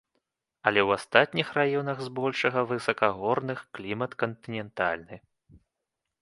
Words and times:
Але 0.69 0.79
ў 0.87 1.01
астатніх 1.01 1.47
раёнах, 1.57 1.97
збольшага 2.07 2.59
высакагорных, 2.71 3.59
клімат 3.79 4.11
кантынентальны. 4.25 5.15